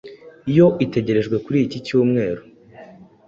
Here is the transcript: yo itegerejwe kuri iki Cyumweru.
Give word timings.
yo 0.57 0.67
itegerejwe 0.85 1.35
kuri 1.45 1.57
iki 1.65 1.79
Cyumweru. 1.85 2.41